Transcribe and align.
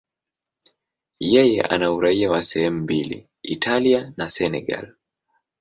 Yeye 1.33 1.61
ana 1.61 1.91
uraia 1.91 2.31
wa 2.31 2.43
sehemu 2.43 2.81
mbili, 2.81 3.29
Italia 3.43 4.13
na 4.17 4.29
Senegal. 4.29 4.93